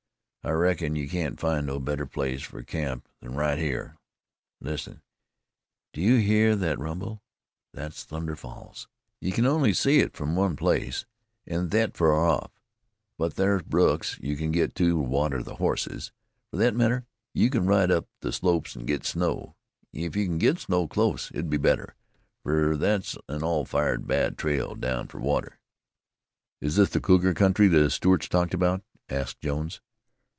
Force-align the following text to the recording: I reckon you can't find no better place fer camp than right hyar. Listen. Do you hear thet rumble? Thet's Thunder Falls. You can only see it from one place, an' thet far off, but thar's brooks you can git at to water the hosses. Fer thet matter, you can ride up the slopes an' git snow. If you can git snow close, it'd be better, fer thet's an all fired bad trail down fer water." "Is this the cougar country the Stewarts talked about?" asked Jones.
I 0.43 0.49
reckon 0.49 0.95
you 0.95 1.07
can't 1.07 1.39
find 1.39 1.67
no 1.67 1.79
better 1.79 2.07
place 2.07 2.41
fer 2.41 2.63
camp 2.63 3.07
than 3.21 3.35
right 3.35 3.59
hyar. 3.59 3.99
Listen. 4.59 5.03
Do 5.93 6.01
you 6.01 6.15
hear 6.17 6.55
thet 6.55 6.79
rumble? 6.79 7.21
Thet's 7.75 8.03
Thunder 8.03 8.35
Falls. 8.35 8.87
You 9.19 9.33
can 9.33 9.45
only 9.45 9.71
see 9.71 9.99
it 9.99 10.15
from 10.17 10.35
one 10.35 10.55
place, 10.55 11.05
an' 11.45 11.69
thet 11.69 11.95
far 11.95 12.15
off, 12.27 12.49
but 13.19 13.33
thar's 13.35 13.61
brooks 13.61 14.17
you 14.19 14.35
can 14.35 14.51
git 14.51 14.71
at 14.71 14.75
to 14.77 14.97
water 14.97 15.43
the 15.43 15.57
hosses. 15.57 16.11
Fer 16.49 16.57
thet 16.57 16.73
matter, 16.75 17.05
you 17.35 17.51
can 17.51 17.67
ride 17.67 17.91
up 17.91 18.07
the 18.21 18.33
slopes 18.33 18.75
an' 18.75 18.87
git 18.87 19.05
snow. 19.05 19.53
If 19.93 20.15
you 20.15 20.25
can 20.25 20.39
git 20.39 20.57
snow 20.57 20.87
close, 20.87 21.29
it'd 21.29 21.51
be 21.51 21.57
better, 21.57 21.93
fer 22.43 22.75
thet's 22.75 23.15
an 23.29 23.43
all 23.43 23.63
fired 23.63 24.07
bad 24.07 24.39
trail 24.39 24.73
down 24.73 25.05
fer 25.07 25.19
water." 25.19 25.59
"Is 26.59 26.77
this 26.77 26.89
the 26.89 26.99
cougar 26.99 27.35
country 27.35 27.67
the 27.67 27.91
Stewarts 27.91 28.27
talked 28.27 28.55
about?" 28.55 28.81
asked 29.07 29.39
Jones. 29.39 29.81